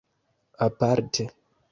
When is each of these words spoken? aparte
aparte 0.67 1.25